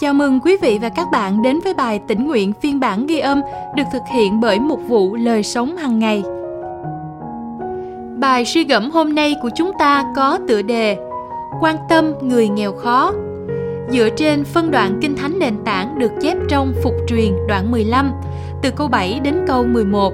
[0.00, 3.18] Chào mừng quý vị và các bạn đến với bài tỉnh nguyện phiên bản ghi
[3.18, 3.40] âm
[3.76, 6.22] được thực hiện bởi một vụ lời sống hàng ngày.
[8.18, 10.96] Bài suy gẫm hôm nay của chúng ta có tựa đề
[11.60, 13.12] Quan tâm người nghèo khó,
[13.88, 18.12] dựa trên phân đoạn kinh thánh nền tảng được chép trong Phục truyền đoạn 15
[18.62, 20.12] từ câu 7 đến câu 11.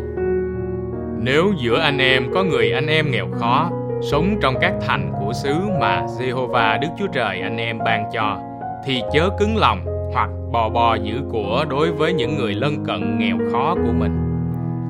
[1.19, 3.71] Nếu giữa anh em có người anh em nghèo khó,
[4.11, 8.39] sống trong các thành của xứ mà Jehovah Đức Chúa Trời anh em ban cho
[8.87, 13.19] thì chớ cứng lòng hoặc bò bò giữ của đối với những người lân cận
[13.19, 14.13] nghèo khó của mình.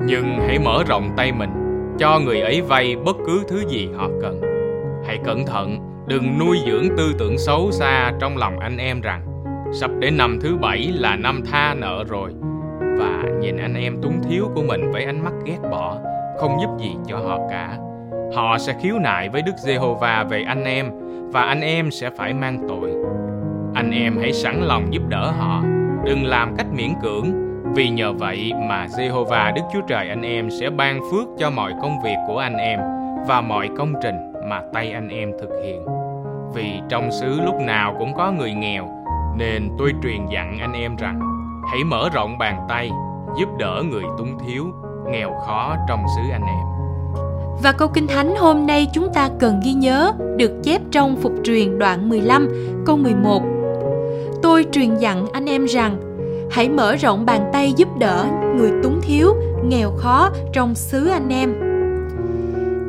[0.05, 1.49] Nhưng hãy mở rộng tay mình,
[1.99, 4.41] cho người ấy vay bất cứ thứ gì họ cần.
[5.05, 9.21] Hãy cẩn thận, đừng nuôi dưỡng tư tưởng xấu xa trong lòng anh em rằng
[9.73, 12.31] sắp đến năm thứ bảy là năm tha nợ rồi
[12.99, 15.97] và nhìn anh em túng thiếu của mình với ánh mắt ghét bỏ,
[16.39, 17.77] không giúp gì cho họ cả.
[18.35, 20.85] Họ sẽ khiếu nại với Đức Giê-hô-va về anh em
[21.31, 22.91] và anh em sẽ phải mang tội
[23.77, 25.63] anh em hãy sẵn lòng giúp đỡ họ,
[26.05, 27.31] đừng làm cách miễn cưỡng,
[27.75, 31.73] vì nhờ vậy mà Jehovah Đức Chúa Trời anh em sẽ ban phước cho mọi
[31.81, 32.79] công việc của anh em
[33.27, 34.15] và mọi công trình
[34.49, 35.85] mà tay anh em thực hiện.
[36.53, 38.89] Vì trong xứ lúc nào cũng có người nghèo,
[39.37, 41.19] nên tôi truyền dặn anh em rằng
[41.71, 42.91] hãy mở rộng bàn tay,
[43.39, 44.65] giúp đỡ người túng thiếu,
[45.11, 46.65] nghèo khó trong xứ anh em.
[47.63, 51.33] Và câu Kinh Thánh hôm nay chúng ta cần ghi nhớ được chép trong Phục
[51.43, 52.47] truyền đoạn 15,
[52.85, 53.56] câu 11
[54.41, 55.97] tôi truyền dặn anh em rằng
[56.51, 58.25] hãy mở rộng bàn tay giúp đỡ
[58.57, 59.33] người túng thiếu,
[59.65, 61.53] nghèo khó trong xứ anh em.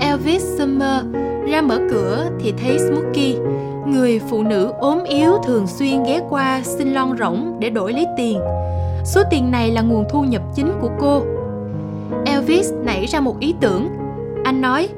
[0.00, 1.04] Elvis Summer
[1.50, 3.36] ra mở cửa thì thấy Smokey,
[3.86, 8.06] người phụ nữ ốm yếu thường xuyên ghé qua xin lon rỗng để đổi lấy
[8.16, 8.40] tiền.
[9.04, 11.22] Số tiền này là nguồn thu nhập chính của cô.
[12.26, 13.88] Elvis nảy ra một ý tưởng.
[14.44, 14.88] Anh nói,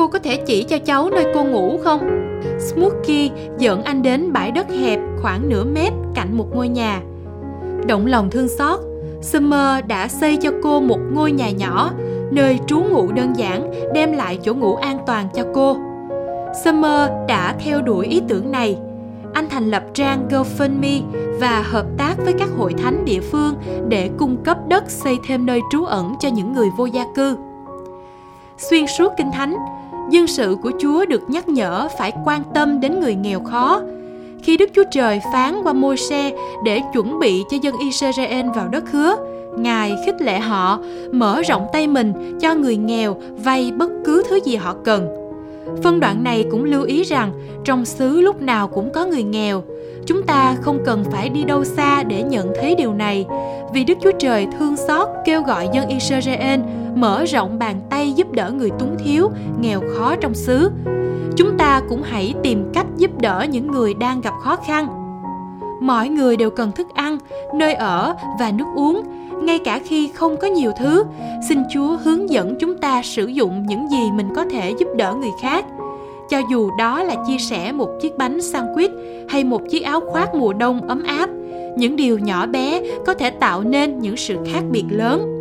[0.00, 2.00] cô có thể chỉ cho cháu nơi cô ngủ không?
[2.58, 7.00] Smokey dẫn anh đến bãi đất hẹp khoảng nửa mét cạnh một ngôi nhà.
[7.86, 8.80] Động lòng thương xót,
[9.22, 11.90] Summer đã xây cho cô một ngôi nhà nhỏ,
[12.30, 15.76] nơi trú ngụ đơn giản, đem lại chỗ ngủ an toàn cho cô.
[16.64, 18.78] Summer đã theo đuổi ý tưởng này.
[19.32, 21.00] Anh thành lập trang GoFundMe
[21.40, 23.54] và hợp tác với các hội thánh địa phương
[23.88, 27.36] để cung cấp đất xây thêm nơi trú ẩn cho những người vô gia cư.
[28.58, 29.56] Xuyên suốt kinh thánh,
[30.10, 33.82] dân sự của Chúa được nhắc nhở phải quan tâm đến người nghèo khó.
[34.42, 36.30] Khi Đức Chúa Trời phán qua môi xe
[36.64, 39.16] để chuẩn bị cho dân Israel vào đất hứa,
[39.56, 40.78] Ngài khích lệ họ
[41.12, 45.08] mở rộng tay mình cho người nghèo vay bất cứ thứ gì họ cần.
[45.82, 47.32] Phân đoạn này cũng lưu ý rằng
[47.64, 49.62] trong xứ lúc nào cũng có người nghèo.
[50.06, 53.26] Chúng ta không cần phải đi đâu xa để nhận thấy điều này,
[53.72, 56.60] vì Đức Chúa Trời thương xót kêu gọi dân Israel
[56.94, 59.30] mở rộng bàn tay giúp đỡ người túng thiếu,
[59.60, 60.70] nghèo khó trong xứ.
[61.36, 64.88] Chúng ta cũng hãy tìm cách giúp đỡ những người đang gặp khó khăn.
[65.80, 67.18] Mọi người đều cần thức ăn,
[67.54, 69.02] nơi ở và nước uống,
[69.42, 71.04] ngay cả khi không có nhiều thứ.
[71.48, 75.14] Xin Chúa hướng dẫn chúng ta sử dụng những gì mình có thể giúp đỡ
[75.14, 75.64] người khác.
[76.30, 80.34] Cho dù đó là chia sẻ một chiếc bánh sandwich hay một chiếc áo khoác
[80.34, 81.30] mùa đông ấm áp,
[81.76, 85.39] những điều nhỏ bé có thể tạo nên những sự khác biệt lớn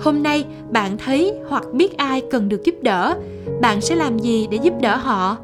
[0.00, 3.14] hôm nay bạn thấy hoặc biết ai cần được giúp đỡ,
[3.60, 5.36] bạn sẽ làm gì để giúp đỡ họ?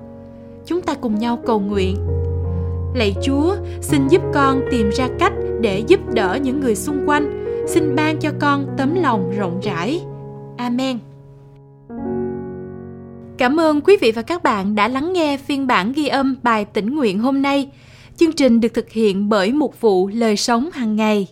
[0.67, 1.97] Chúng ta cùng nhau cầu nguyện.
[2.95, 7.45] Lạy chúa, xin giúp con tìm ra cách để giúp đỡ những người xung quanh.
[7.67, 10.01] Xin ban cho con tấm lòng rộng rãi.
[10.57, 10.99] Amen.
[13.39, 16.65] Cảm ơn quý vị và các bạn đã lắng nghe phiên bản ghi âm bài
[16.65, 17.71] tĩnh nguyện hôm nay.
[18.17, 21.27] Chương trình được thực hiện bởi một vụ lời sống hàng ngày.